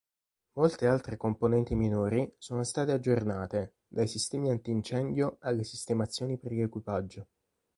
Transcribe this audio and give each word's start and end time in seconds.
Molte 0.53 0.87
altre 0.87 1.15
componenti 1.15 1.75
minori 1.75 2.27
sono 2.39 2.63
state 2.63 2.91
aggiornate, 2.91 3.75
dai 3.87 4.07
sistemi 4.07 4.49
antincendio 4.49 5.37
alle 5.41 5.63
sistemazioni 5.63 6.39
per 6.39 6.53
l'equipaggio. 6.53 7.27